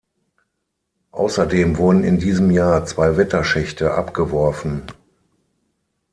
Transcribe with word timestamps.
Außerdem 1.11 1.77
wurden 1.77 2.03
in 2.03 2.17
diesem 2.17 2.49
Jahr 2.49 2.87
zwei 2.87 3.17
Wetterschächte 3.17 3.93
abgeworfen. 3.93 4.87